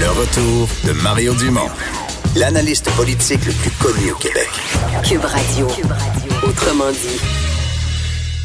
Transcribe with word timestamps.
Le 0.00 0.08
retour 0.08 0.68
de 0.84 0.92
Mario 1.02 1.34
Dumont, 1.34 1.70
l'analyste 2.34 2.90
politique 2.96 3.46
le 3.46 3.52
plus 3.52 3.70
connu 3.72 4.10
au 4.10 4.16
Québec. 4.16 4.48
Cube 5.08 5.24
Radio. 5.24 5.68
Autrement 6.42 6.90
dit. 6.90 7.20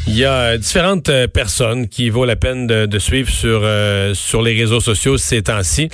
Il 0.06 0.16
y 0.16 0.24
a 0.24 0.56
différentes 0.56 1.08
euh, 1.08 1.26
personnes 1.26 1.88
qui 1.88 2.08
vaut 2.08 2.24
la 2.24 2.36
peine 2.36 2.66
de, 2.66 2.98
suivre 2.98 3.28
sur 3.28 3.62
euh, 3.64 4.14
sur 4.14 4.42
les 4.42 4.56
réseaux 4.56 4.80
sociaux 4.80 5.18
ces 5.18 5.42
temps-ci. 5.42 5.88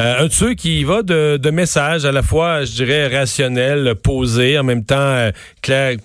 Euh, 0.00 0.24
un 0.24 0.26
de 0.26 0.32
ceux 0.32 0.54
qui 0.54 0.82
va 0.82 1.02
de, 1.02 1.36
de 1.36 1.50
messages 1.50 2.04
à 2.04 2.10
la 2.10 2.22
fois, 2.22 2.64
je 2.64 2.72
dirais, 2.72 3.06
rationnels, 3.06 3.94
posés, 3.94 4.58
en 4.58 4.64
même 4.64 4.84
temps 4.84 5.30
clair, 5.62 5.96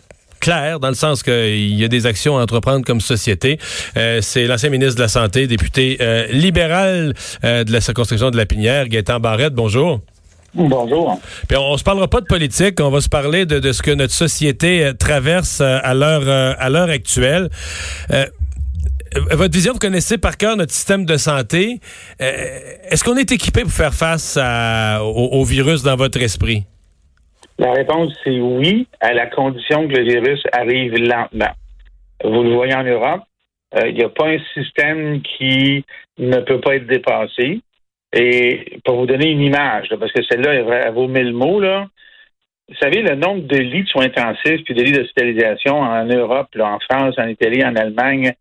clair, 0.41 0.79
dans 0.81 0.89
le 0.89 0.95
sens 0.95 1.23
qu'il 1.23 1.73
y 1.73 1.83
a 1.85 1.87
des 1.87 2.05
actions 2.05 2.37
à 2.37 2.43
entreprendre 2.43 2.83
comme 2.85 2.99
société. 2.99 3.59
c'est 3.95 4.45
l'ancien 4.45 4.69
ministre 4.69 4.95
de 4.95 5.01
la 5.01 5.07
Santé, 5.07 5.47
député 5.47 5.97
libéral 6.31 7.13
de 7.43 7.71
la 7.71 7.81
circonscription 7.81 8.31
de 8.31 8.37
la 8.37 8.45
Pinière, 8.45 8.88
Gaétan 8.88 9.19
Barrette. 9.19 9.53
Bonjour. 9.53 10.02
Bonjour. 10.53 11.19
Puis 11.47 11.57
on, 11.57 11.77
se 11.77 11.83
parlera 11.83 12.07
pas 12.09 12.19
de 12.19 12.25
politique, 12.25 12.80
on 12.81 12.89
va 12.89 12.99
se 12.99 13.07
parler 13.07 13.45
de, 13.45 13.59
de 13.59 13.71
ce 13.71 13.81
que 13.81 13.91
notre 13.91 14.13
société 14.13 14.83
euh, 14.83 14.93
traverse 14.93 15.61
euh, 15.61 15.80
à 15.81 15.93
l'heure 15.93 16.23
euh, 16.25 16.53
à 16.59 16.69
l'heure 16.69 16.89
actuelle. 16.89 17.49
votre 19.31 19.53
vision, 19.53 19.73
vous 19.73 19.80
connaissez 19.80 20.17
par 20.17 20.38
cœur 20.38 20.58
notre 20.58 20.73
système 20.73 21.05
de 21.05 21.17
santé. 21.17 21.80
Est-ce 22.19 23.03
qu'on 23.03 23.16
est 23.16 23.31
équipé 23.31 23.61
pour 23.61 23.71
faire 23.71 23.94
face 23.94 24.38
au, 24.38 25.44
virus 25.44 25.83
dans 25.83 25.95
votre 25.95 26.21
esprit? 26.21 26.66
La 27.61 27.73
réponse, 27.73 28.11
c'est 28.23 28.39
oui, 28.39 28.88
à 28.99 29.13
la 29.13 29.27
condition 29.27 29.88
que 29.88 29.93
le 29.93 30.03
virus 30.03 30.41
arrive 30.52 30.95
lentement. 30.95 31.52
Vous 32.23 32.41
le 32.41 32.55
voyez 32.55 32.73
en 32.73 32.83
Europe, 32.83 33.21
il 33.85 33.93
n'y 33.93 34.03
a 34.03 34.09
pas 34.09 34.29
un 34.29 34.39
système 34.55 35.21
qui 35.21 35.85
ne 36.17 36.39
peut 36.39 36.59
pas 36.59 36.77
être 36.77 36.88
dépassé. 36.88 37.61
Et 38.13 38.79
pour 38.83 38.97
vous 38.97 39.05
donner 39.05 39.29
une 39.29 39.41
image, 39.41 39.89
parce 39.99 40.11
que 40.11 40.23
celle-là, 40.23 40.53
elle 40.55 40.93
vaut 40.93 41.07
mille 41.07 41.33
mots, 41.33 41.59
là. 41.59 41.88
Vous 42.67 42.75
savez, 42.77 43.03
le 43.03 43.13
nombre 43.13 43.44
de 43.44 43.58
lits 43.58 43.83
de 43.83 43.89
soins 43.89 44.05
intensifs 44.05 44.64
puis 44.66 44.73
de 44.73 44.81
lits 44.81 44.93
d'hospitalisation 44.93 45.81
en 45.81 46.05
Europe, 46.05 46.47
en 46.59 46.80
France, 46.80 47.14
en 47.19 47.27
Italie, 47.27 47.64
en 47.64 47.75
Allemagne, 47.75 48.33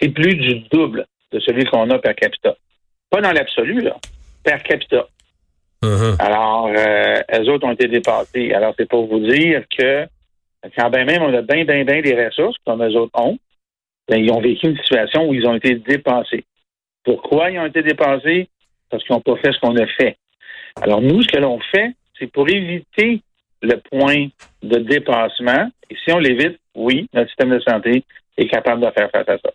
c'est 0.00 0.08
plus 0.08 0.34
du 0.34 0.60
double 0.72 1.06
de 1.30 1.38
celui 1.38 1.66
qu'on 1.66 1.88
a 1.90 2.00
per 2.00 2.14
capita. 2.14 2.56
Pas 3.10 3.20
dans 3.20 3.32
l'absolu, 3.32 3.80
là, 3.80 3.94
per 4.42 4.58
capita. 4.64 5.06
Uh-huh. 5.82 6.16
Alors, 6.18 6.70
euh, 6.76 7.16
elles 7.28 7.48
autres 7.48 7.66
ont 7.66 7.72
été 7.72 7.88
dépassées. 7.88 8.52
Alors, 8.52 8.74
c'est 8.78 8.88
pour 8.88 9.06
vous 9.06 9.20
dire 9.20 9.64
que 9.76 10.06
quand 10.76 10.90
bien 10.90 11.04
même 11.04 11.22
on 11.22 11.32
a 11.32 11.40
bien, 11.42 11.64
bien, 11.64 11.84
bien 11.84 12.02
des 12.02 12.26
ressources, 12.26 12.56
comme 12.66 12.82
eux 12.82 12.96
autres 12.96 13.18
ont, 13.18 13.38
ben, 14.08 14.22
ils 14.22 14.30
ont 14.30 14.40
vécu 14.40 14.66
une 14.66 14.76
situation 14.76 15.28
où 15.28 15.34
ils 15.34 15.46
ont 15.46 15.54
été 15.54 15.76
dépassés. 15.76 16.44
Pourquoi 17.04 17.50
ils 17.50 17.58
ont 17.58 17.66
été 17.66 17.82
dépassés? 17.82 18.48
parce 18.90 19.04
qu'ils 19.04 19.14
n'ont 19.14 19.20
pas 19.20 19.36
fait 19.36 19.52
ce 19.52 19.60
qu'on 19.60 19.76
a 19.76 19.86
fait. 19.86 20.16
Alors, 20.82 21.00
nous, 21.00 21.22
ce 21.22 21.28
que 21.28 21.38
l'on 21.38 21.58
fait, 21.72 21.94
c'est 22.18 22.26
pour 22.26 22.48
éviter 22.48 23.22
le 23.62 23.76
point 23.90 24.28
de 24.62 24.78
dépassement. 24.78 25.70
Et 25.88 25.96
si 26.04 26.12
on 26.12 26.18
l'évite, 26.18 26.58
oui, 26.74 27.08
notre 27.14 27.28
système 27.28 27.50
de 27.50 27.60
santé 27.60 28.04
est 28.36 28.48
capable 28.48 28.82
de 28.82 28.90
faire 28.90 29.10
face 29.10 29.28
à 29.28 29.38
ça. 29.38 29.50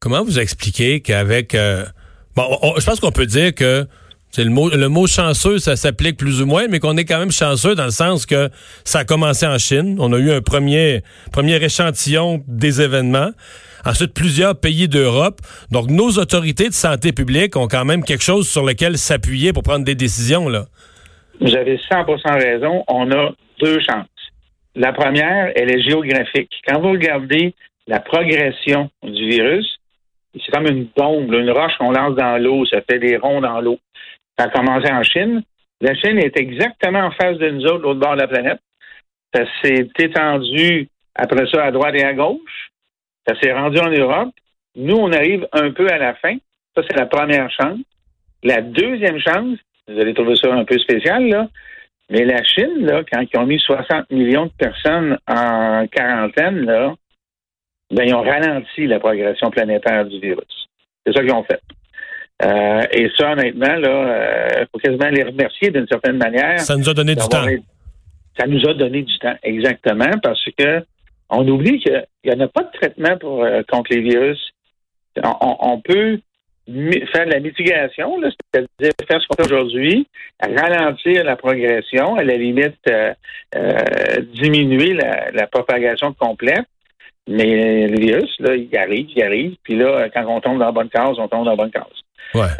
Comment 0.00 0.24
vous 0.24 0.38
expliquez 0.38 1.00
qu'avec... 1.00 1.54
Euh, 1.54 1.84
bon, 2.34 2.44
je 2.78 2.84
pense 2.84 3.00
qu'on 3.00 3.12
peut 3.12 3.26
dire 3.26 3.54
que 3.54 3.86
le 4.38 4.50
mot, 4.50 4.68
le 4.68 4.88
mot 4.88 5.06
chanceux, 5.06 5.58
ça 5.58 5.76
s'applique 5.76 6.16
plus 6.16 6.42
ou 6.42 6.46
moins, 6.46 6.66
mais 6.68 6.78
qu'on 6.78 6.96
est 6.96 7.04
quand 7.04 7.18
même 7.18 7.32
chanceux 7.32 7.74
dans 7.74 7.84
le 7.84 7.90
sens 7.90 8.26
que 8.26 8.50
ça 8.84 9.00
a 9.00 9.04
commencé 9.04 9.46
en 9.46 9.58
Chine. 9.58 9.96
On 9.98 10.12
a 10.12 10.18
eu 10.18 10.30
un 10.30 10.42
premier, 10.42 11.02
premier 11.32 11.56
échantillon 11.62 12.42
des 12.46 12.82
événements 12.82 13.30
ensuite 13.86 14.12
plusieurs 14.12 14.58
pays 14.58 14.88
d'Europe. 14.88 15.40
Donc, 15.70 15.88
nos 15.90 16.10
autorités 16.18 16.68
de 16.68 16.74
santé 16.74 17.12
publique 17.12 17.56
ont 17.56 17.68
quand 17.68 17.84
même 17.84 18.02
quelque 18.02 18.24
chose 18.24 18.48
sur 18.48 18.64
lequel 18.64 18.98
s'appuyer 18.98 19.52
pour 19.52 19.62
prendre 19.62 19.84
des 19.84 19.94
décisions, 19.94 20.48
là. 20.48 20.64
Vous 21.40 21.54
avez 21.54 21.76
100% 21.76 22.42
raison. 22.42 22.82
On 22.88 23.10
a 23.12 23.30
deux 23.60 23.78
chances. 23.80 24.06
La 24.74 24.92
première, 24.92 25.52
elle 25.54 25.70
est 25.70 25.82
géographique. 25.82 26.50
Quand 26.66 26.80
vous 26.80 26.92
regardez 26.92 27.54
la 27.86 28.00
progression 28.00 28.90
du 29.02 29.28
virus, 29.28 29.78
c'est 30.34 30.52
comme 30.52 30.66
une 30.66 30.88
bombe, 30.96 31.32
une 31.32 31.50
roche 31.50 31.72
qu'on 31.78 31.92
lance 31.92 32.14
dans 32.16 32.42
l'eau, 32.42 32.66
ça 32.66 32.80
fait 32.82 32.98
des 32.98 33.16
ronds 33.16 33.40
dans 33.40 33.60
l'eau. 33.60 33.78
Ça 34.38 34.46
a 34.46 34.48
commencé 34.48 34.90
en 34.90 35.02
Chine. 35.02 35.42
La 35.80 35.94
Chine 35.94 36.18
est 36.18 36.36
exactement 36.38 37.00
en 37.00 37.10
face 37.10 37.38
de 37.38 37.50
nous 37.50 37.64
autres, 37.64 37.82
l'autre 37.82 38.00
bord 38.00 38.14
de 38.14 38.20
la 38.20 38.28
planète. 38.28 38.60
Ça 39.34 39.44
s'est 39.62 39.88
étendu 39.98 40.88
après 41.14 41.46
ça 41.50 41.64
à 41.64 41.70
droite 41.70 41.94
et 41.94 42.04
à 42.04 42.14
gauche. 42.14 42.70
Ça 43.26 43.34
s'est 43.40 43.52
rendu 43.52 43.78
en 43.78 43.90
Europe. 43.90 44.34
Nous, 44.76 44.96
on 44.96 45.12
arrive 45.12 45.46
un 45.52 45.70
peu 45.72 45.88
à 45.88 45.98
la 45.98 46.14
fin. 46.14 46.36
Ça, 46.74 46.82
c'est 46.88 46.96
la 46.96 47.06
première 47.06 47.50
chance. 47.50 47.78
La 48.42 48.60
deuxième 48.60 49.18
chance, 49.18 49.58
vous 49.88 49.98
allez 49.98 50.14
trouver 50.14 50.36
ça 50.36 50.52
un 50.52 50.64
peu 50.64 50.78
spécial, 50.78 51.26
là, 51.26 51.48
mais 52.10 52.24
la 52.24 52.42
Chine, 52.44 52.86
là, 52.86 53.02
quand 53.10 53.20
ils 53.20 53.38
ont 53.38 53.46
mis 53.46 53.58
60 53.58 54.10
millions 54.10 54.46
de 54.46 54.52
personnes 54.52 55.18
en 55.26 55.86
quarantaine, 55.88 56.64
là, 56.64 56.94
ben, 57.90 58.04
ils 58.06 58.14
ont 58.14 58.22
ralenti 58.22 58.86
la 58.86 59.00
progression 59.00 59.50
planétaire 59.50 60.04
du 60.06 60.20
virus. 60.20 60.68
C'est 61.04 61.12
ça 61.12 61.20
qu'ils 61.20 61.32
ont 61.32 61.44
fait. 61.44 61.60
Euh, 62.42 62.82
et 62.92 63.10
ça, 63.16 63.32
honnêtement, 63.32 63.74
là, 63.76 63.78
il 63.78 64.62
euh, 64.62 64.64
faut 64.70 64.78
quasiment 64.78 65.08
les 65.08 65.22
remercier 65.22 65.70
d'une 65.70 65.86
certaine 65.86 66.18
manière. 66.18 66.60
Ça 66.60 66.76
nous 66.76 66.88
a 66.88 66.94
donné 66.94 67.14
du 67.14 67.26
temps. 67.28 67.46
Ça 68.38 68.46
nous 68.46 68.68
a 68.68 68.74
donné 68.74 69.02
du 69.02 69.18
temps, 69.18 69.34
exactement, 69.42 70.10
parce 70.22 70.44
que 70.58 70.84
on 71.30 71.46
oublie 71.48 71.80
qu'il 71.80 72.06
n'y 72.24 72.32
en 72.32 72.40
a 72.40 72.48
pas 72.48 72.62
de 72.62 72.70
traitement 72.72 73.16
pour, 73.18 73.44
euh, 73.44 73.62
contre 73.68 73.92
les 73.92 74.00
virus. 74.00 74.38
On, 75.40 75.80
peut 75.80 76.20
faire 76.66 77.26
de 77.26 77.30
la 77.30 77.40
mitigation, 77.40 78.20
c'est-à-dire 78.20 78.92
faire 79.08 79.20
ce 79.20 79.26
qu'on 79.28 79.42
fait 79.42 79.54
aujourd'hui, 79.54 80.06
ralentir 80.42 81.24
la 81.24 81.36
progression, 81.36 82.16
à 82.16 82.22
la 82.22 82.36
limite 82.36 82.76
euh, 82.88 83.14
euh, 83.54 84.20
diminuer 84.34 84.92
la, 84.92 85.46
propagation 85.46 86.12
complète. 86.12 86.66
Mais 87.28 87.88
le 87.88 87.98
virus, 87.98 88.30
là, 88.38 88.54
il 88.54 88.76
arrive, 88.76 89.08
il 89.14 89.22
arrive, 89.22 89.56
puis 89.62 89.76
là, 89.76 90.08
quand 90.14 90.24
on 90.28 90.40
tombe 90.40 90.58
dans 90.58 90.66
la 90.66 90.72
bonne 90.72 90.88
case, 90.88 91.16
on 91.18 91.26
tombe 91.28 91.44
dans 91.44 91.50
la 91.50 91.56
bonne 91.56 91.70
case. 91.70 91.84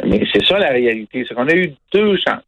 Mais 0.05 0.21
c'est 0.33 0.45
ça 0.45 0.57
la 0.59 0.69
réalité, 0.69 1.25
c'est 1.27 1.35
qu'on 1.35 1.47
a 1.47 1.53
eu 1.53 1.73
deux 1.93 2.17
chances. 2.17 2.41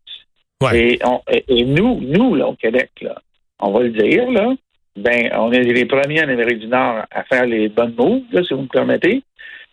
Et, 0.74 1.00
et, 1.47 1.63
nous, 1.63 2.02
nous, 2.02 2.35
là, 2.35 2.47
au 2.47 2.56
Québec, 2.56 2.90
là, 3.02 3.16
on 3.59 3.72
va 3.72 3.84
le 3.84 3.91
dire, 3.91 4.30
là, 4.30 4.53
ben, 4.97 5.30
on 5.38 5.52
est 5.52 5.63
les 5.63 5.85
premiers 5.85 6.24
en 6.24 6.30
Amérique 6.30 6.59
du 6.59 6.68
Nord 6.68 7.06
à 7.12 7.24
faire 7.24 7.46
les 7.46 7.69
bonnes 7.69 7.94
moves, 7.97 8.22
si 8.46 8.53
vous 8.53 8.63
me 8.63 8.68
permettez. 8.68 9.24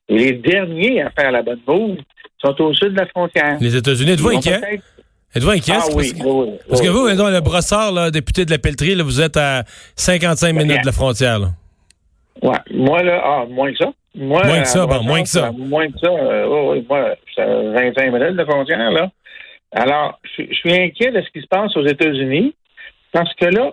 Et 0.09 0.19
les 0.19 0.33
derniers 0.35 1.03
à 1.03 1.11
faire 1.11 1.33
la 1.33 1.43
bonne 1.43 1.61
move 1.67 1.97
sont 2.39 2.63
au 2.63 2.73
sud 2.75 2.93
de 2.93 2.99
la 2.99 3.07
frontière. 3.07 3.57
Les 3.61 3.75
États-Unis, 3.75 4.13
êtes-vous 4.13 4.31
inquiet? 4.31 4.61
Êtes-vous 5.35 5.51
inquiet? 5.51 5.75
Ah 5.77 5.87
oui, 5.95 6.13
parce, 6.13 6.25
oui, 6.25 6.51
parce 6.69 6.81
que 6.81 6.89
vous, 6.89 7.07
le 7.07 7.41
brossard, 7.41 7.93
là, 7.93 8.11
député 8.11 8.45
de 8.45 8.53
la 8.53 8.59
Pelletrie, 8.59 8.95
là, 8.95 9.03
vous 9.03 9.21
êtes 9.21 9.37
à 9.37 9.65
55 9.97 10.53
minutes 10.53 10.83
de 10.83 10.87
la 10.87 10.93
frontière. 10.93 11.41
Là. 11.41 11.49
Ouais. 12.43 12.59
Moi, 12.71 13.03
là, 13.03 13.21
ah, 13.25 13.47
moins 13.49 13.73
que 13.73 13.79
ça. 13.79 13.93
Moi, 14.15 14.43
moins 14.45 14.63
que 14.63 14.69
ça, 14.69 14.87
bon, 14.87 15.03
moins 15.03 15.23
que 15.23 15.29
ça. 15.29 15.53
Moins 15.53 15.91
que 15.91 15.99
ça. 15.99 16.11
Euh, 16.11 16.73
oui, 16.73 16.87
moi, 16.89 17.15
à 17.37 17.45
25 17.45 18.13
minutes 18.13 18.37
de 18.37 18.45
frontière, 18.45 18.91
là. 18.91 19.11
Alors, 19.73 20.19
je 20.39 20.45
suis 20.55 20.73
inquiet 20.73 21.11
de 21.11 21.21
ce 21.21 21.31
qui 21.31 21.43
se 21.43 21.47
passe 21.49 21.77
aux 21.77 21.87
États-Unis 21.87 22.55
parce 23.13 23.33
que 23.35 23.47
là, 23.47 23.73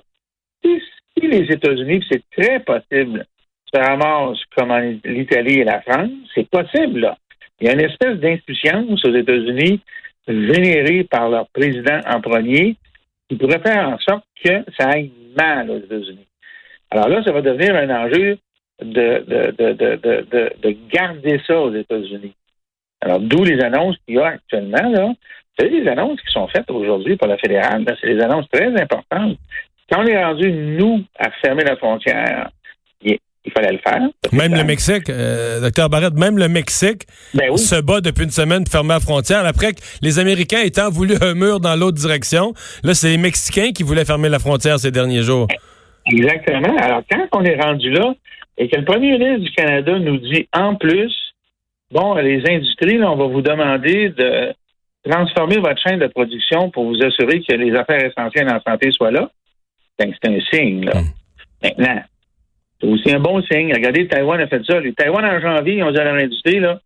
si 0.63 1.27
les 1.27 1.51
États-Unis, 1.51 2.03
c'est 2.09 2.23
très 2.31 2.59
possible, 2.59 3.25
se 3.73 3.79
ramassent 3.79 4.43
comme 4.55 4.71
en 4.71 4.79
l'Italie 5.03 5.59
et 5.59 5.63
la 5.63 5.81
France, 5.81 6.09
c'est 6.35 6.49
possible, 6.49 7.01
là. 7.01 7.17
Il 7.59 7.67
y 7.67 7.69
a 7.69 7.73
une 7.73 7.81
espèce 7.81 8.17
d'insouciance 8.17 9.05
aux 9.05 9.15
États-Unis 9.15 9.79
générée 10.27 11.03
par 11.03 11.29
leur 11.29 11.47
président 11.49 11.99
en 12.07 12.19
premier 12.19 12.75
qui 13.29 13.35
pourrait 13.37 13.59
faire 13.59 13.89
en 13.89 13.97
sorte 13.99 14.25
que 14.43 14.63
ça 14.77 14.89
aille 14.89 15.11
mal 15.37 15.69
aux 15.69 15.77
États-Unis. 15.77 16.27
Alors 16.91 17.07
là, 17.07 17.23
ça 17.23 17.31
va 17.31 17.41
devenir 17.41 17.75
un 17.75 17.89
enjeu 17.89 18.37
de, 18.81 19.23
de, 20.61 20.75
garder 20.91 21.39
ça 21.45 21.59
aux 21.59 21.73
États-Unis. 21.73 22.33
Alors, 23.01 23.19
d'où 23.19 23.43
les 23.43 23.61
annonces 23.61 23.95
qu'il 24.05 24.15
y 24.15 24.19
a 24.19 24.27
actuellement, 24.27 24.89
là. 24.89 25.07
Vous 25.07 25.65
savez, 25.65 25.81
les 25.81 25.87
annonces 25.87 26.19
qui 26.21 26.31
sont 26.31 26.47
faites 26.47 26.69
aujourd'hui 26.71 27.15
par 27.15 27.29
la 27.29 27.37
fédérale, 27.37 27.85
c'est 28.01 28.15
des 28.15 28.21
annonces 28.21 28.47
très 28.51 28.69
importantes. 28.69 29.37
Quand 29.91 30.01
on 30.01 30.07
est 30.07 30.23
rendu, 30.23 30.51
nous, 30.51 31.03
à 31.19 31.29
fermer 31.41 31.63
la 31.63 31.75
frontière, 31.75 32.49
il, 33.03 33.19
fallait 33.53 33.73
le 33.73 33.79
faire. 33.79 34.01
Même 34.31 34.55
le 34.55 34.63
Mexique, 34.63 35.09
euh, 35.09 35.59
docteur 35.59 35.89
Barrett, 35.89 36.13
même 36.13 36.37
le 36.37 36.47
Mexique 36.47 37.03
ben 37.33 37.55
se 37.57 37.79
bat 37.81 37.99
depuis 37.99 38.23
une 38.23 38.31
semaine 38.31 38.63
pour 38.63 38.71
fermer 38.71 38.93
la 38.93 38.99
frontière. 39.01 39.45
Après 39.45 39.73
que 39.73 39.81
les 40.01 40.17
Américains 40.17 40.61
étant 40.61 40.89
voulu 40.89 41.15
un 41.21 41.35
mur 41.35 41.59
dans 41.59 41.75
l'autre 41.75 41.97
direction, 41.97 42.53
là, 42.83 42.93
c'est 42.93 43.09
les 43.09 43.17
Mexicains 43.17 43.71
qui 43.73 43.83
voulaient 43.83 44.05
fermer 44.05 44.29
la 44.29 44.39
frontière 44.39 44.79
ces 44.79 44.91
derniers 44.91 45.23
jours. 45.23 45.47
Exactement. 46.05 46.75
Alors, 46.77 47.01
quand 47.11 47.27
on 47.33 47.43
est 47.43 47.61
rendu 47.61 47.91
là 47.91 48.13
et 48.57 48.67
que 48.67 48.77
le 48.77 48.85
premier 48.85 49.17
ministre 49.17 49.45
du 49.45 49.51
Canada 49.51 49.97
nous 49.99 50.17
dit 50.17 50.47
en 50.53 50.75
plus, 50.75 51.13
bon, 51.91 52.15
les 52.15 52.43
industries, 52.49 53.03
on 53.03 53.15
va 53.15 53.25
vous 53.25 53.41
demander 53.41 54.09
de 54.09 54.53
transformer 55.09 55.57
votre 55.57 55.81
chaîne 55.81 55.99
de 55.99 56.07
production 56.07 56.69
pour 56.69 56.85
vous 56.85 57.01
assurer 57.03 57.41
que 57.41 57.53
les 57.55 57.75
affaires 57.75 58.03
essentielles 58.03 58.49
en 58.49 58.61
santé 58.61 58.91
soient 58.91 59.11
là. 59.11 59.29
Ben, 59.99 60.13
c'est 60.13 60.29
un 60.29 60.39
signe, 60.51 60.85
là. 60.85 61.01
Hmm. 61.01 61.05
Maintenant, 61.61 62.01
c'est 62.79 62.87
aussi 62.87 63.11
un 63.11 63.19
bon 63.19 63.41
signe. 63.43 63.73
Regardez, 63.73 64.07
Taïwan 64.07 64.41
a 64.41 64.47
fait 64.47 64.63
ça. 64.65 64.79
Les 64.79 64.93
Taïwan, 64.93 65.25
en 65.25 65.39
janvier, 65.39 65.75
ils 65.75 65.83
ont 65.83 65.91
dit 65.91 65.99
à 65.99 66.03
leur 66.03 66.15
industrie, 66.15 66.59
là, 66.59 66.79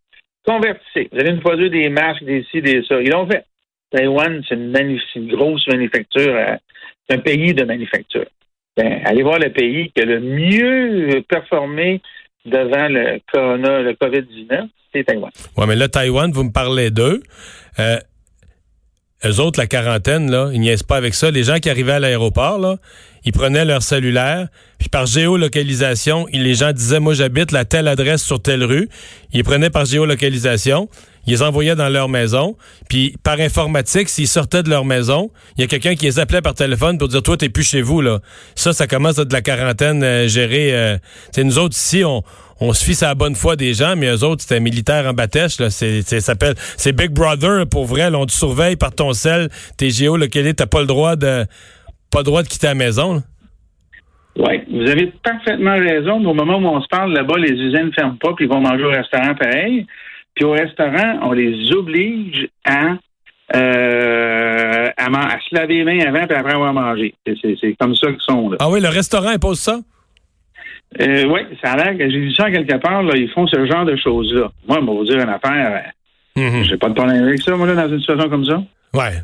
convertissez. 0.46 1.10
Vous 1.12 1.20
allez 1.20 1.34
nous 1.34 1.42
produire 1.42 1.72
des 1.72 1.90
masques, 1.90 2.24
des 2.24 2.46
ci, 2.52 2.62
des 2.62 2.84
ça. 2.84 3.02
Ils 3.02 3.10
l'ont 3.10 3.28
fait. 3.28 3.46
Taïwan, 3.92 4.44
c'est 4.48 4.56
une, 4.56 5.00
une, 5.16 5.28
grosse 5.28 5.66
manufacture, 5.68 6.36
euh, 6.36 6.56
c'est 7.08 7.16
un 7.16 7.20
pays 7.20 7.54
de 7.54 7.64
manufacture. 7.64 8.26
Ben, 8.78 9.02
allez 9.06 9.24
voir 9.24 9.40
le 9.40 9.52
pays 9.52 9.92
qui 9.94 10.02
a 10.02 10.06
le 10.06 10.20
mieux 10.20 11.24
performé 11.28 12.02
devant 12.46 12.88
le 12.88 13.20
corona, 13.34 13.82
le 13.82 13.94
COVID-19, 13.94 14.68
c'est 14.94 15.04
Taïwan. 15.04 15.32
Oui, 15.58 15.66
mais 15.68 15.76
là, 15.76 15.88
Taïwan, 15.88 16.32
vous 16.32 16.44
me 16.44 16.52
parlez 16.52 16.92
d'eux. 16.92 17.22
Euh, 17.80 17.98
eux 19.26 19.40
autres, 19.40 19.60
la 19.60 19.68
quarantaine, 19.68 20.30
là, 20.30 20.52
ils 20.54 20.60
niaisent 20.60 20.84
pas 20.84 20.96
avec 20.96 21.16
ça. 21.16 21.32
Les 21.32 21.44
gens 21.44 21.58
qui 21.58 21.70
arrivaient 21.70 21.94
à 21.94 22.00
l'aéroport, 22.00 22.60
là, 22.60 22.78
ils 23.26 23.34
prenaient 23.34 23.66
leur 23.66 23.82
cellulaire, 23.82 24.48
puis 24.78 24.90
par 24.90 25.06
géolocalisation, 25.06 26.28
les 26.32 26.54
gens 26.54 26.72
disaient, 26.72 27.00
moi 27.00 27.14
j'habite 27.14 27.52
la 27.52 27.66
telle 27.66 27.88
adresse 27.88 28.24
sur 28.24 28.42
telle 28.42 28.64
rue. 28.64 28.88
Ils 29.34 29.44
prenaient 29.44 29.70
par 29.72 29.86
géolocalisation, 29.86 30.88
ils 31.28 31.32
les 31.32 31.44
envoyaient 31.44 31.76
dans 31.76 31.90
leur 31.90 32.10
maison, 32.10 32.56
puis 32.90 33.16
par 33.24 33.40
informatique, 33.40 34.10
s'ils 34.10 34.28
sortaient 34.28 34.64
de 34.64 34.70
leur 34.70 34.86
maison, 34.86 35.30
il 35.58 35.62
y 35.62 35.64
a 35.66 35.68
quelqu'un 35.68 35.96
qui 35.96 36.06
les 36.06 36.20
appelait 36.20 36.42
par 36.42 36.56
téléphone 36.56 36.98
pour 36.98 37.10
dire, 37.10 37.22
toi, 37.22 37.38
t'es 37.38 37.50
plus 37.50 37.68
chez 37.68 37.82
vous, 37.82 38.02
là. 38.02 38.20
Ça, 38.56 38.74
ça 38.74 38.88
commence 38.88 39.20
à 39.20 39.26
de 39.26 39.34
la 39.34 39.42
quarantaine 39.42 40.04
euh, 40.04 40.28
gérée. 40.28 40.70
Euh, 40.74 40.98
nous 41.38 41.60
autres, 41.60 41.76
ici, 41.76 42.04
on, 42.06 42.24
on 42.60 42.74
se 42.74 42.84
fie 42.84 43.04
à 43.04 43.10
la 43.10 43.16
bonne 43.16 43.36
foi 43.36 43.56
des 43.56 43.74
gens, 43.74 43.96
mais 43.96 44.08
eux 44.08 44.24
autres, 44.24 44.42
c'était 44.42 44.60
militaire 44.60 45.06
en 45.06 45.14
bâtèche, 45.14 45.60
là. 45.60 45.70
C'est, 45.70 46.02
s'appelle, 46.22 46.56
c'est 46.78 46.94
Big 46.94 47.12
Brother, 47.12 47.68
pour 47.70 47.86
vrai, 47.86 48.10
là. 48.10 48.18
On 48.18 48.26
te 48.26 48.32
surveille 48.32 48.78
par 48.78 48.96
ton 48.96 49.14
sel, 49.14 49.50
tes 49.78 49.90
géolocalisés, 49.90 50.54
t'as 50.54 50.66
pas 50.66 50.80
le 50.80 50.88
droit 50.88 51.16
de 51.16 51.46
pas 52.10 52.20
le 52.20 52.24
droit 52.24 52.42
de 52.42 52.48
quitter 52.48 52.68
la 52.68 52.74
maison. 52.74 53.22
Oui, 54.38 54.62
vous 54.72 54.90
avez 54.90 55.12
parfaitement 55.24 55.78
raison. 55.78 56.24
Au 56.26 56.34
moment 56.34 56.58
où 56.58 56.68
on 56.68 56.82
se 56.82 56.88
parle 56.88 57.12
là-bas, 57.14 57.38
les 57.38 57.52
usines 57.52 57.88
ne 57.88 57.92
ferment 57.92 58.18
pas, 58.22 58.34
puis 58.34 58.46
ils 58.46 58.50
vont 58.50 58.62
manger 58.62 58.84
au 58.84 58.92
restaurant 58.92 59.36
pareil. 59.36 59.86
Puis 60.38 60.46
au 60.46 60.52
restaurant, 60.52 61.18
on 61.24 61.32
les 61.32 61.74
oblige 61.74 62.48
à, 62.64 62.98
euh, 63.56 64.88
à, 64.96 65.40
se 65.40 65.56
laver 65.56 65.78
les 65.78 65.84
mains 65.84 66.00
avant, 66.06 66.28
puis 66.28 66.38
après 66.38 66.54
avoir 66.54 66.74
mangé. 66.74 67.16
C'est 67.26 67.76
comme 67.80 67.96
ça 67.96 68.08
qu'ils 68.12 68.22
sont. 68.22 68.52
Là. 68.52 68.58
Ah 68.60 68.70
oui, 68.70 68.80
le 68.80 68.90
restaurant 68.90 69.30
impose 69.30 69.60
ça? 69.60 69.80
Euh, 71.02 71.26
oui, 71.26 71.42
ça 71.64 71.72
a 71.72 71.78
l'air 71.78 71.98
que 71.98 72.08
j'ai 72.08 72.20
vu 72.20 72.32
ça 72.36 72.52
quelque 72.52 72.78
part, 72.78 73.02
là, 73.02 73.16
ils 73.16 73.32
font 73.32 73.48
ce 73.48 73.66
genre 73.66 73.84
de 73.84 73.96
choses-là. 73.96 74.52
Moi, 74.68 74.78
on 74.80 74.86
va 74.86 74.92
vous 74.92 75.06
dire 75.06 75.20
une 75.20 75.30
affaire. 75.30 75.92
Je 76.36 76.42
euh, 76.42 76.46
mm-hmm. 76.46 76.64
J'ai 76.66 76.78
pas 76.78 76.90
de 76.90 76.94
problème 76.94 77.24
avec 77.24 77.42
ça, 77.42 77.56
moi, 77.56 77.66
là, 77.66 77.74
dans 77.74 77.90
une 77.90 78.00
situation 78.00 78.30
comme 78.30 78.46
ça. 78.46 78.64
Ouais. 78.94 79.24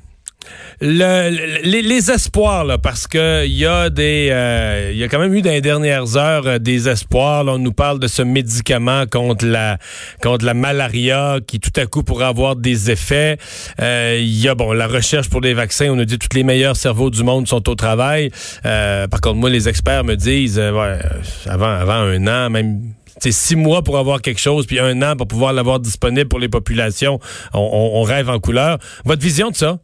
Le, 0.81 1.61
les, 1.63 2.11
espoirs, 2.11 2.79
parce 2.81 3.07
que 3.07 3.45
il 3.45 3.53
y 3.53 3.65
a 3.65 3.89
des, 3.89 4.29
euh, 4.31 4.89
il 4.91 4.97
y 4.97 5.03
a 5.03 5.07
quand 5.07 5.19
même 5.19 5.33
eu 5.33 5.41
dans 5.41 5.51
les 5.51 5.61
dernières 5.61 6.17
heures 6.17 6.45
euh, 6.45 6.59
des 6.59 6.89
espoirs. 6.89 7.45
on 7.47 7.57
nous 7.57 7.71
parle 7.71 7.99
de 7.99 8.07
ce 8.07 8.21
médicament 8.21 9.05
contre 9.05 9.45
la 9.45 10.53
malaria 10.53 11.37
qui 11.45 11.59
tout 11.59 11.71
à 11.77 11.85
coup 11.85 12.03
pourrait 12.03 12.25
avoir 12.25 12.55
des 12.55 12.91
effets. 12.91 13.37
Euh, 13.81 14.17
il 14.19 14.39
y 14.39 14.49
a 14.49 14.55
bon 14.55 14.73
la 14.73 14.87
recherche 14.87 15.29
pour 15.29 15.41
des 15.41 15.53
vaccins. 15.53 15.89
On 15.89 15.95
nous 15.95 16.05
dit 16.05 16.17
que 16.17 16.27
tous 16.27 16.35
les 16.35 16.43
meilleurs 16.43 16.75
cerveaux 16.75 17.09
du 17.09 17.23
monde 17.23 17.47
sont 17.47 17.69
au 17.69 17.75
travail. 17.75 18.31
par 18.63 19.21
contre, 19.21 19.35
moi, 19.35 19.49
les 19.49 19.69
experts 19.69 20.03
me 20.03 20.15
disent, 20.15 20.59
avant 20.59 21.93
un 21.93 22.27
an, 22.27 22.49
même 22.49 22.81
c'est 23.19 23.31
six 23.31 23.55
mois 23.55 23.83
pour 23.83 23.97
avoir 23.97 24.21
quelque 24.21 24.41
chose, 24.41 24.65
puis 24.65 24.79
un 24.79 25.01
an 25.01 25.15
pour 25.15 25.27
pouvoir 25.27 25.53
l'avoir 25.53 25.79
disponible 25.79 26.27
pour 26.27 26.39
les 26.39 26.49
populations. 26.49 27.19
On, 27.53 27.91
on, 27.93 28.01
rêve 28.01 28.29
en 28.29 28.39
couleur. 28.39 28.79
Votre 29.05 29.21
vision 29.21 29.49
de 29.49 29.55
ça? 29.55 29.79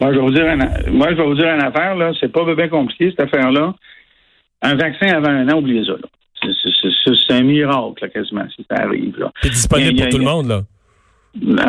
Moi, 0.00 0.12
je 0.12 0.18
vais 0.18 0.24
vous 0.24 0.30
dire, 0.30 0.46
une, 0.46 0.92
moi, 0.92 1.08
je 1.10 1.16
vais 1.16 1.24
vous 1.24 1.34
dire 1.34 1.48
une 1.48 1.62
affaire, 1.62 1.94
là. 1.96 2.12
C'est 2.20 2.30
pas 2.30 2.44
bien 2.54 2.68
compliqué, 2.68 3.10
cette 3.10 3.20
affaire-là. 3.20 3.74
Un 4.62 4.74
vaccin 4.74 5.06
avant 5.08 5.30
un 5.30 5.48
an, 5.48 5.58
oubliez 5.58 5.84
ça, 5.84 5.94
C'est 6.42 7.34
un 7.34 7.42
miracle, 7.42 8.08
quasiment, 8.10 8.44
si 8.54 8.64
ça 8.70 8.82
arrive, 8.82 9.18
là. 9.18 9.32
C'est 9.42 9.50
disponible 9.50 10.00
pour 10.00 10.08
tout 10.10 10.18
le 10.18 10.24
monde, 10.24 10.48
là. 10.48 10.62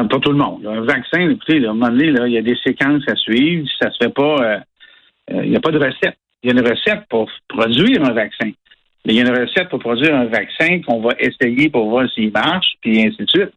Pour 0.09 0.21
tout 0.21 0.31
le 0.31 0.37
monde. 0.37 0.65
Un 0.65 0.81
vaccin, 0.81 1.29
écoutez, 1.29 1.65
à 1.65 1.69
un 1.69 1.73
moment 1.73 1.89
donné, 1.89 2.11
là, 2.11 2.27
il 2.27 2.33
y 2.33 2.37
a 2.37 2.41
des 2.41 2.57
séquences 2.63 3.03
à 3.07 3.15
suivre. 3.15 3.67
Si 3.67 3.75
ça 3.81 3.91
se 3.91 3.97
fait 4.01 4.13
pas, 4.13 4.37
euh, 4.41 4.57
euh, 5.31 5.43
il 5.43 5.49
n'y 5.49 5.57
a 5.57 5.59
pas 5.59 5.71
de 5.71 5.79
recette. 5.79 6.17
Il 6.43 6.49
y 6.49 6.53
a 6.53 6.59
une 6.59 6.67
recette 6.67 7.03
pour 7.09 7.29
produire 7.49 8.03
un 8.03 8.13
vaccin. 8.13 8.51
Mais 9.05 9.13
il 9.13 9.15
y 9.15 9.19
a 9.19 9.23
une 9.23 9.37
recette 9.37 9.69
pour 9.69 9.79
produire 9.79 10.15
un 10.15 10.25
vaccin 10.25 10.81
qu'on 10.81 11.01
va 11.01 11.11
essayer 11.19 11.69
pour 11.69 11.89
voir 11.89 12.09
s'il 12.13 12.31
marche, 12.31 12.75
puis 12.81 13.01
ainsi 13.01 13.17
de 13.23 13.29
suite. 13.29 13.51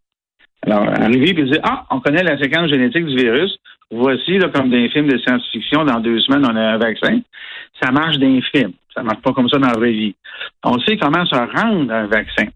Alors, 0.63 0.89
arriver 0.89 1.31
et 1.31 1.45
dire, 1.45 1.61
ah, 1.63 1.87
on 1.91 2.01
connaît 2.01 2.23
la 2.23 2.39
séquence 2.39 2.69
génétique 2.69 3.07
du 3.07 3.17
virus, 3.17 3.57
voici, 3.91 4.39
là, 4.39 4.49
comme 4.49 4.71
dans 4.71 4.77
les 4.77 4.89
films 4.91 5.09
de 5.09 5.19
science-fiction, 5.19 5.85
dans 5.85 6.01
deux 6.01 6.21
semaines, 6.21 6.45
on 6.45 6.57
a 6.57 6.75
un 6.75 6.79
vaccin. 6.79 7.21
Ça 7.83 7.91
marche 7.91 8.19
dans 8.19 8.29
les 8.29 8.43
films. 8.43 8.73
Ça 8.95 9.03
marche 9.03 9.23
pas 9.23 9.33
comme 9.33 9.49
ça 9.49 9.59
dans 9.59 9.69
la 9.69 9.79
vraie 9.79 9.93
vie. 9.93 10.15
On 10.65 10.79
sait 10.81 10.97
comment 10.97 11.25
se 11.25 11.35
rendre 11.35 11.93
un 11.93 12.07
vaccin. 12.07 12.47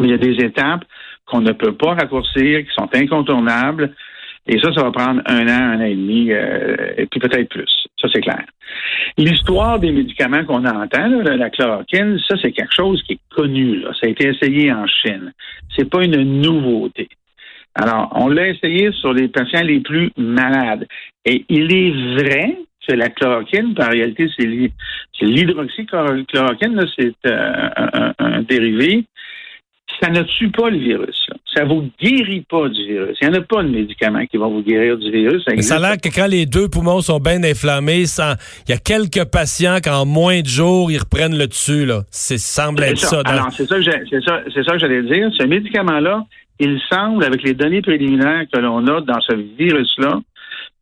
Il 0.00 0.10
y 0.10 0.12
a 0.12 0.18
des 0.18 0.36
étapes 0.44 0.84
qu'on 1.26 1.40
ne 1.40 1.52
peut 1.52 1.74
pas 1.74 1.94
raccourcir, 1.94 2.64
qui 2.64 2.74
sont 2.74 2.88
incontournables. 2.94 3.94
Et 4.46 4.58
ça, 4.60 4.72
ça 4.74 4.82
va 4.82 4.90
prendre 4.90 5.22
un 5.26 5.48
an, 5.48 5.72
un 5.72 5.80
an 5.80 5.84
et 5.84 5.94
demi, 5.94 6.30
euh, 6.30 6.76
et 6.98 7.06
puis 7.06 7.18
peut-être 7.18 7.48
plus. 7.48 7.88
Ça, 7.98 8.08
c'est 8.12 8.20
clair. 8.20 8.44
L'histoire 9.16 9.78
des 9.78 9.90
médicaments 9.90 10.44
qu'on 10.44 10.66
entend, 10.66 11.08
là, 11.08 11.36
la 11.36 11.48
chloroquine, 11.48 12.18
ça, 12.28 12.36
c'est 12.42 12.52
quelque 12.52 12.74
chose 12.74 13.02
qui 13.04 13.14
est 13.14 13.34
connu. 13.34 13.76
Là. 13.76 13.92
Ça 13.98 14.06
a 14.06 14.10
été 14.10 14.28
essayé 14.28 14.70
en 14.70 14.86
Chine. 14.86 15.32
C'est 15.74 15.88
pas 15.88 16.04
une 16.04 16.42
nouveauté. 16.42 17.08
Alors, 17.74 18.10
on 18.14 18.28
l'a 18.28 18.48
essayé 18.48 18.92
sur 18.92 19.12
les 19.12 19.28
patients 19.28 19.62
les 19.62 19.80
plus 19.80 20.10
malades. 20.16 20.86
Et 21.24 21.44
il 21.48 21.72
est 21.72 22.22
vrai 22.22 22.56
que 22.86 22.94
la 22.94 23.08
chloroquine, 23.08 23.74
en 23.78 23.88
réalité, 23.88 24.28
c'est 24.38 24.46
l'hydroxychloroquine, 25.24 26.80
c'est 26.96 27.14
euh, 27.26 28.12
un, 28.18 28.42
dérivé. 28.42 29.04
Ça 30.02 30.10
ne 30.10 30.22
tue 30.22 30.50
pas 30.50 30.70
le 30.70 30.78
virus. 30.78 31.26
Ça 31.54 31.64
ne 31.64 31.68
vous 31.68 31.88
guérit 32.00 32.44
pas 32.48 32.68
du 32.68 32.84
virus. 32.84 33.16
Il 33.22 33.28
n'y 33.28 33.36
en 33.36 33.40
a 33.40 33.42
pas 33.42 33.62
de 33.62 33.68
médicament 33.68 34.26
qui 34.26 34.36
va 34.36 34.46
vous 34.46 34.62
guérir 34.62 34.98
du 34.98 35.10
virus. 35.10 35.44
Ça, 35.44 35.56
ça 35.62 35.76
a 35.76 35.78
l'air 35.78 36.00
que 36.00 36.08
quand 36.08 36.26
les 36.26 36.46
deux 36.46 36.68
poumons 36.68 37.00
sont 37.00 37.20
bien 37.20 37.42
inflammés, 37.44 38.02
il 38.02 38.70
y 38.70 38.72
a 38.72 38.78
quelques 38.78 39.24
patients 39.30 39.78
qu'en 39.82 40.04
moins 40.04 40.40
de 40.40 40.48
jours, 40.48 40.90
ils 40.90 40.98
reprennent 40.98 41.38
le 41.38 41.46
dessus. 41.46 41.86
Là. 41.86 42.02
C'est 42.10 42.38
semble 42.38 42.82
être 42.82 42.98
ça. 42.98 43.22
Alors, 43.24 43.52
c'est 43.52 43.68
ça, 43.68 43.76
ça 43.80 44.72
que 44.72 44.78
j'allais 44.78 45.02
dire. 45.04 45.30
Ce 45.38 45.44
médicament-là, 45.44 46.24
il 46.58 46.80
semble, 46.90 47.24
avec 47.24 47.42
les 47.42 47.54
données 47.54 47.82
préliminaires 47.82 48.44
que 48.52 48.58
l'on 48.58 48.86
a 48.86 49.00
dans 49.00 49.20
ce 49.20 49.34
virus-là, 49.34 50.20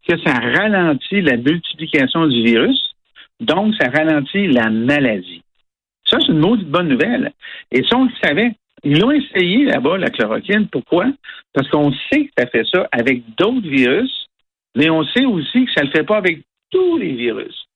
que 0.07 0.19
ça 0.19 0.35
ralentit 0.35 1.21
la 1.21 1.37
multiplication 1.37 2.27
du 2.27 2.43
virus, 2.43 2.95
donc 3.41 3.75
ça 3.81 3.89
ralentit 3.91 4.49
la 4.49 4.71
maladie. 4.71 5.43
Ça, 6.07 6.19
c'est 6.21 6.33
une 6.33 6.41
maudite 6.41 6.69
bonne 6.69 6.89
nouvelle. 6.89 7.33
Et 7.71 7.83
ça, 7.85 7.97
on 7.97 8.05
le 8.05 8.11
savait. 8.23 8.53
Ils 8.85 8.99
l'ont 8.99 9.13
essayé 9.13 9.65
là-bas, 9.65 9.99
la 9.99 10.11
chloroquine. 10.11 10.67
Pourquoi? 10.69 11.07
Parce 11.55 11.69
qu'on 11.69 11.93
sait 12.11 12.27
que 12.27 12.33
ça 12.37 12.47
fait 12.47 12.67
ça 12.73 12.89
avec 12.93 13.23
d'autres 13.37 13.69
virus, 13.69 14.27
mais 14.77 14.91
on 14.91 15.05
sait 15.05 15.25
aussi 15.25 15.65
que 15.65 15.73
ça 15.73 15.83
ne 15.83 15.87
le 15.87 15.93
fait 15.93 16.05
pas 16.05 16.17
avec 16.17 16.43
tous 16.71 16.99
les 16.99 17.13
virus. 17.13 17.67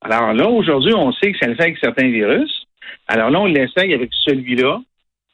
Alors 0.00 0.32
là, 0.32 0.48
aujourd'hui, 0.48 0.94
on 0.94 1.12
sait 1.12 1.32
que 1.32 1.38
ça 1.38 1.46
le 1.46 1.54
fait 1.54 1.64
avec 1.64 1.78
certains 1.78 2.08
virus. 2.08 2.66
Alors 3.08 3.30
là, 3.30 3.40
on 3.40 3.46
l'essaye 3.46 3.92
avec 3.92 4.10
celui-là. 4.24 4.80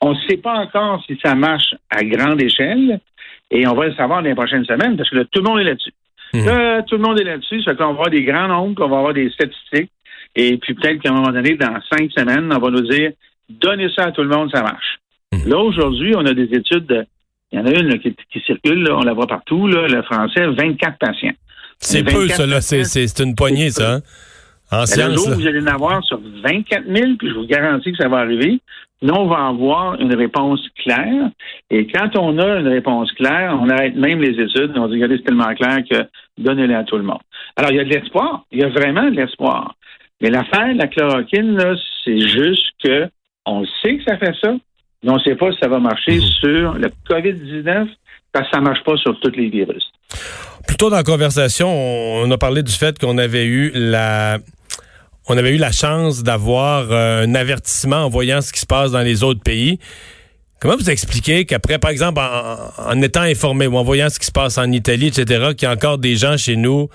On 0.02 0.10
ne 0.10 0.18
sait 0.28 0.36
pas 0.36 0.54
encore 0.54 1.02
si 1.06 1.18
ça 1.24 1.34
marche 1.34 1.74
à 1.88 2.04
grande 2.04 2.42
échelle 2.42 3.00
et 3.50 3.66
on 3.66 3.74
va 3.74 3.86
le 3.86 3.94
savoir 3.94 4.22
dans 4.22 4.28
les 4.28 4.34
prochaines 4.34 4.64
semaines 4.64 4.96
parce 4.96 5.08
que 5.08 5.16
là, 5.16 5.24
tout 5.30 5.40
le 5.40 5.48
monde 5.48 5.60
est 5.60 5.64
là-dessus. 5.64 5.94
Mmh. 6.34 6.44
Là, 6.44 6.82
tout 6.82 6.96
le 6.96 7.02
monde 7.02 7.20
est 7.20 7.24
là-dessus, 7.24 7.62
ça 7.62 7.74
qu'on 7.74 7.84
va 7.84 7.90
avoir 7.90 8.10
des 8.10 8.24
grands 8.24 8.48
nombres, 8.48 8.74
qu'on 8.74 8.88
va 8.88 8.98
avoir 8.98 9.14
des 9.14 9.30
statistiques 9.30 9.90
et 10.34 10.56
puis 10.58 10.74
peut-être 10.74 11.00
qu'à 11.00 11.10
un 11.10 11.14
moment 11.14 11.30
donné, 11.30 11.54
dans 11.54 11.80
cinq 11.90 12.10
semaines, 12.10 12.52
on 12.52 12.58
va 12.58 12.70
nous 12.70 12.88
dire 12.88 13.12
donnez 13.48 13.88
ça 13.96 14.06
à 14.06 14.12
tout 14.12 14.22
le 14.22 14.28
monde, 14.28 14.50
ça 14.52 14.62
marche. 14.62 14.98
Mmh. 15.32 15.48
Là, 15.48 15.58
aujourd'hui, 15.58 16.14
on 16.16 16.26
a 16.26 16.34
des 16.34 16.48
études, 16.52 17.06
il 17.52 17.58
y 17.58 17.62
en 17.62 17.66
a 17.66 17.70
une 17.70 17.98
qui, 17.98 18.14
circule, 18.44 18.90
on 18.90 19.02
la 19.02 19.12
voit 19.12 19.26
partout, 19.26 19.66
là, 19.66 19.86
le 19.86 20.02
français, 20.02 20.46
24 20.46 20.98
patients. 20.98 21.34
C'est 21.78 22.04
peu, 22.04 22.28
ça, 22.28 22.46
là, 22.46 22.60
c'est 22.60 23.20
une 23.20 23.34
poignée, 23.34 23.70
ça. 23.70 23.94
Hein? 23.94 24.00
En 24.72 24.86
science, 24.86 25.28
vous 25.28 25.46
allez 25.46 25.60
en 25.60 25.66
avoir 25.66 26.02
sur 26.04 26.18
24 26.42 26.84
000, 26.86 27.12
puis 27.18 27.28
je 27.28 27.34
vous 27.34 27.46
garantis 27.46 27.92
que 27.92 27.98
ça 27.98 28.08
va 28.08 28.18
arriver. 28.18 28.58
Nous, 29.02 29.14
on 29.14 29.26
va 29.26 29.48
avoir 29.48 30.00
une 30.00 30.14
réponse 30.14 30.60
claire. 30.82 31.30
Et 31.70 31.86
quand 31.88 32.16
on 32.16 32.38
a 32.38 32.60
une 32.60 32.68
réponse 32.68 33.12
claire, 33.12 33.58
on 33.60 33.68
arrête 33.68 33.96
même 33.96 34.20
les 34.20 34.40
études. 34.40 34.72
On 34.76 34.86
dit, 34.86 34.94
regardez, 34.94 35.16
c'est 35.18 35.24
tellement 35.24 35.54
clair 35.54 35.78
que 35.90 36.06
donnez-le 36.38 36.74
à 36.74 36.84
tout 36.84 36.96
le 36.96 37.02
monde. 37.02 37.20
Alors, 37.56 37.70
il 37.72 37.76
y 37.76 37.80
a 37.80 37.84
de 37.84 37.90
l'espoir. 37.90 38.44
Il 38.50 38.60
y 38.60 38.64
a 38.64 38.68
vraiment 38.68 39.10
de 39.10 39.16
l'espoir. 39.16 39.74
Mais 40.22 40.30
l'affaire 40.30 40.72
de 40.72 40.78
la 40.78 40.86
chloroquine, 40.86 41.58
c'est 42.04 42.20
juste 42.20 42.64
que 42.82 43.08
on 43.44 43.64
sait 43.82 43.96
que 43.96 44.04
ça 44.04 44.16
fait 44.16 44.34
ça, 44.40 44.54
mais 45.02 45.10
on 45.10 45.16
ne 45.16 45.20
sait 45.20 45.34
pas 45.34 45.50
si 45.50 45.58
ça 45.60 45.68
va 45.68 45.80
marcher 45.80 46.14
mhm. 46.14 46.20
sur 46.20 46.74
le 46.74 46.88
COVID-19 47.10 47.88
parce 48.32 48.46
que 48.46 48.54
ça 48.54 48.60
ne 48.60 48.64
marche 48.64 48.84
pas 48.84 48.96
sur 48.96 49.18
tous 49.20 49.32
les 49.36 49.50
virus. 49.50 49.84
Plus 50.66 50.76
tôt 50.76 50.90
dans 50.90 50.96
la 50.96 51.02
conversation, 51.02 51.68
on 51.68 52.30
a 52.30 52.38
parlé 52.38 52.62
du 52.62 52.72
fait 52.72 52.98
qu'on 52.98 53.18
avait 53.18 53.46
eu 53.46 53.72
la 53.74 54.38
on 55.32 55.38
avait 55.38 55.54
eu 55.54 55.58
la 55.58 55.72
chance 55.72 56.22
d'avoir 56.22 56.88
euh, 56.90 57.24
un 57.24 57.34
avertissement 57.34 58.04
en 58.04 58.08
voyant 58.10 58.42
ce 58.42 58.52
qui 58.52 58.60
se 58.60 58.66
passe 58.66 58.92
dans 58.92 59.00
les 59.00 59.24
autres 59.24 59.42
pays. 59.42 59.78
Comment 60.60 60.76
vous 60.76 60.90
expliquez 60.90 61.46
qu'après, 61.46 61.78
par 61.78 61.90
exemple, 61.90 62.20
en, 62.20 63.02
étant 63.02 63.22
informé 63.22 63.66
ou 63.66 63.78
en 63.78 63.82
voyant 63.82 64.10
ce 64.10 64.18
qui 64.18 64.26
se 64.26 64.32
passe 64.32 64.58
en 64.58 64.70
Italie, 64.70 65.06
etc., 65.06 65.54
qu'il 65.56 65.66
y 65.66 65.70
a 65.70 65.72
encore 65.72 65.96
des 65.96 66.16
gens 66.16 66.36
chez 66.36 66.56
nous 66.56 66.88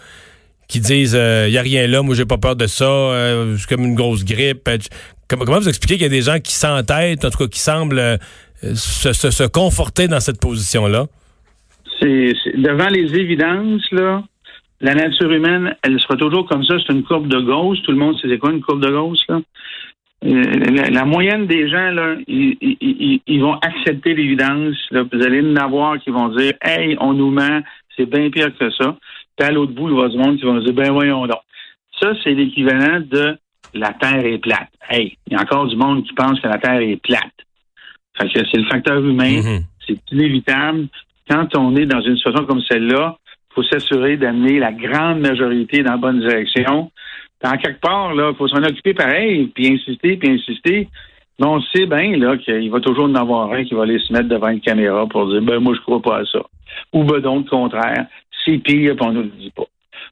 qui 0.68 0.80
disent 0.80 1.14
il 1.14 1.20
euh, 1.20 1.50
n'y 1.50 1.58
a 1.58 1.62
rien 1.62 1.88
là, 1.88 2.04
moi 2.04 2.14
j'ai 2.14 2.26
pas 2.26 2.38
peur 2.38 2.56
de 2.56 2.68
ça, 2.68 2.86
euh, 2.86 3.58
c'est 3.58 3.68
comme 3.68 3.86
une 3.86 3.96
grosse 3.96 4.24
grippe. 4.24 4.70
Comment, 5.28 5.60
vous 5.60 5.68
expliquez 5.68 5.96
qu'il 5.96 6.04
y 6.04 6.06
a 6.06 6.10
des 6.10 6.22
gens 6.22 6.40
qui 6.40 6.54
s'entêtent, 6.54 7.26
en 7.26 7.32
tout 7.32 7.40
cas 7.40 7.48
qui 7.48 7.60
semblent 7.60 8.20
se, 8.62 9.14
se, 9.14 9.48
conforter 9.48 10.08
dans 10.08 10.20
cette 10.20 10.40
position-là? 10.40 11.08
C'est 12.00 12.34
devant 12.56 12.90
les 12.90 13.16
évidences, 13.16 13.84
là, 13.92 14.24
la 14.80 14.94
nature 14.94 15.32
humaine, 15.32 15.76
elle 15.82 16.00
sera 16.00 16.16
toujours 16.16 16.48
comme 16.48 16.64
ça. 16.64 16.76
C'est 16.80 16.94
une 16.94 17.04
courbe 17.04 17.28
de 17.28 17.40
Gauss. 17.40 17.82
Tout 17.84 17.92
le 17.92 17.98
monde 17.98 18.18
sait 18.20 18.28
c'est 18.30 18.38
quoi 18.38 18.52
une 18.52 18.62
courbe 18.62 18.82
de 18.82 18.92
Gauss, 18.92 19.24
là? 19.28 19.42
Euh, 20.26 20.90
la, 20.90 21.06
moyenne 21.06 21.46
des 21.46 21.70
gens, 21.70 21.92
là, 21.92 22.16
ils, 22.28 23.40
vont 23.40 23.54
accepter 23.60 24.16
l'évidence. 24.16 24.76
Vous 24.92 25.24
allez 25.24 25.42
en 25.42 25.56
avoir 25.58 26.00
qui 26.00 26.10
vont 26.10 26.30
dire 26.30 26.54
Hey, 26.62 26.98
on 27.00 27.14
nous 27.14 27.30
ment, 27.30 27.62
c'est 27.96 28.08
bien 28.08 28.30
pire 28.32 28.52
que 28.58 28.72
ça. 28.72 28.98
Puis 29.38 29.48
à 29.48 29.52
l'autre 29.52 29.74
bout, 29.74 29.90
il 29.90 29.96
va 29.96 30.10
se 30.10 30.18
monde 30.18 30.38
qui 30.38 30.46
vont 30.46 30.60
dire 30.60 30.74
Ben 30.74 30.92
voyons 30.92 31.28
donc. 31.28 31.40
Ça, 32.02 32.14
c'est 32.24 32.34
l'équivalent 32.34 33.00
de 33.00 33.38
la 33.76 33.94
Terre 33.94 34.26
est 34.26 34.40
plate. 34.40 34.70
Hey, 34.90 35.18
il 35.28 35.34
y 35.34 35.36
a 35.36 35.42
encore 35.42 35.68
du 35.68 35.76
monde 35.76 36.04
qui 36.04 36.14
pense 36.14 36.40
que 36.40 36.48
la 36.48 36.58
Terre 36.58 36.82
est 36.82 37.02
plate. 37.02 37.22
Fait 38.18 38.28
que 38.28 38.40
c'est 38.52 38.58
le 38.58 38.66
facteur 38.66 38.98
humain, 38.98 39.40
mm-hmm. 39.40 39.62
c'est 39.86 40.12
inévitable. 40.12 40.88
Quand 41.30 41.56
on 41.56 41.76
est 41.76 41.86
dans 41.86 42.02
une 42.02 42.16
situation 42.16 42.46
comme 42.46 42.62
celle-là, 42.62 43.18
faut 43.58 43.64
s'assurer 43.64 44.18
d'amener 44.18 44.60
la 44.60 44.72
grande 44.72 45.20
majorité 45.20 45.82
dans 45.82 45.94
la 45.94 45.98
bonne 45.98 46.20
direction. 46.20 46.92
En 47.44 47.58
quelque 47.58 47.82
part, 47.82 48.14
là, 48.14 48.34
faut 48.38 48.48
s'en 48.48 48.64
occuper 48.64 48.94
pareil, 48.94 49.48
puis 49.48 49.74
insister, 49.74 50.16
puis 50.16 50.30
insister. 50.30 50.88
Mais 51.40 51.48
on 51.48 51.60
sait 51.62 51.88
bien 51.88 52.38
qu'il 52.38 52.70
va 52.70 52.80
toujours 52.80 53.06
en 53.06 53.16
avoir 53.16 53.52
un 53.52 53.64
qui 53.64 53.74
va 53.74 53.84
aller 53.84 53.98
se 54.00 54.14
mettre 54.14 54.30
devant 54.30 54.50
une 54.50 54.62
caméra 54.62 55.08
pour 55.08 55.28
dire 55.28 55.42
ben 55.42 55.60
moi 55.60 55.74
je 55.76 55.82
crois 55.82 56.02
pas 56.02 56.20
à 56.20 56.26
ça. 56.26 56.40
Ou 56.94 57.04
ben 57.04 57.20
donc 57.20 57.50
contraire, 57.50 58.06
c'est 58.46 58.60
pire, 58.60 58.96
puis 58.96 59.08
on 59.08 59.12
nous 59.12 59.24
le 59.24 59.32
dit 59.40 59.52
pas. 59.56 59.66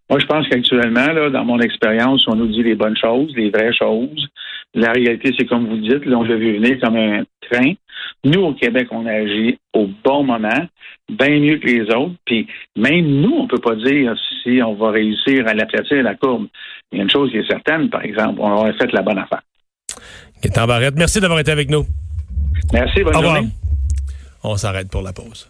Moi, 0.10 0.20
je 0.20 0.26
pense 0.26 0.48
qu'actuellement, 0.48 1.30
dans 1.32 1.46
mon 1.46 1.60
expérience, 1.60 2.28
on 2.28 2.36
nous 2.36 2.48
dit 2.48 2.62
les 2.62 2.76
bonnes 2.76 2.98
choses, 2.98 3.32
les 3.36 3.50
vraies 3.50 3.74
choses. 3.74 4.28
La 4.76 4.92
réalité, 4.92 5.34
c'est 5.38 5.46
comme 5.46 5.68
vous 5.68 5.78
dites, 5.78 6.06
là, 6.06 6.18
on 6.18 6.24
l'a 6.24 6.36
vu 6.36 6.58
venir 6.58 6.80
comme 6.80 6.96
un 6.96 7.24
train. 7.50 7.74
Nous, 8.26 8.42
au 8.42 8.54
Québec, 8.54 8.88
on 8.90 9.06
agit 9.06 9.60
au 9.74 9.88
bon 10.04 10.24
moment, 10.24 10.68
bien 11.08 11.40
mieux 11.40 11.60
que 11.60 11.68
les 11.68 11.84
autres. 11.94 12.16
Puis 12.26 12.48
même 12.76 13.06
nous, 13.06 13.34
on 13.34 13.48
peut 13.48 13.60
pas 13.60 13.76
dire 13.76 14.16
si 14.44 14.62
on 14.64 14.74
va 14.74 14.92
réussir 14.92 15.48
à 15.48 15.54
l'aplatir 15.54 16.02
la 16.02 16.16
courbe. 16.16 16.48
Il 16.92 16.98
y 16.98 17.02
a 17.02 17.04
une 17.04 17.10
chose 17.10 17.30
qui 17.30 17.38
est 17.38 17.48
certaine, 17.48 17.90
par 17.90 18.04
exemple, 18.04 18.40
on 18.42 18.52
aurait 18.52 18.74
fait 18.74 18.92
la 18.92 19.04
bonne 19.04 19.20
affaire. 19.20 19.42
Gaétan 20.42 20.66
Barrette, 20.66 20.96
merci 20.98 21.22
d'avoir 21.22 21.40
été 21.40 21.52
avec 21.52 21.70
nous. 21.70 21.86
Merci, 22.74 23.04
bonne 23.04 23.14
journée. 23.14 23.48
On 24.44 24.58
s'arrête 24.58 24.90
pour 24.90 25.04
la 25.04 25.14
pause. 25.14 25.48